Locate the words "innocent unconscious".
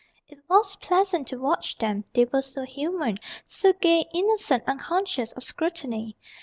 4.15-5.31